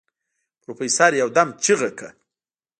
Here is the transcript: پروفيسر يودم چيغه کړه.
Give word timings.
پروفيسر 0.61 1.11
يودم 1.21 1.49
چيغه 1.63 1.89
کړه. 1.97 2.09